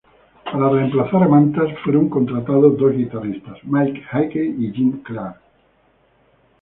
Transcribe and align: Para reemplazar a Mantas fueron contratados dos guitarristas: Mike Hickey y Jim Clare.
Para 0.51 0.67
reemplazar 0.75 1.21
a 1.21 1.27
Mantas 1.33 1.69
fueron 1.83 2.09
contratados 2.09 2.75
dos 2.75 2.93
guitarristas: 2.95 3.59
Mike 3.61 4.01
Hickey 4.11 4.55
y 4.57 4.71
Jim 4.71 5.03
Clare. 5.03 5.37